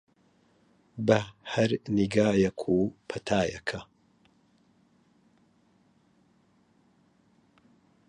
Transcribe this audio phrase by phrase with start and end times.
[1.07, 1.19] بە
[1.53, 3.81] هەر نیگایەک و پەتایەکە